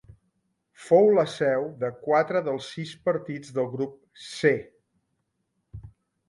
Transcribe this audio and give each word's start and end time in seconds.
Fou 0.85 1.09
la 1.17 1.25
seu 1.33 1.67
de 1.83 1.91
quatre 2.05 2.41
dels 2.47 2.71
sis 2.77 2.95
partits 3.09 3.53
del 3.59 3.69
grup 3.75 3.93
C. 4.31 4.55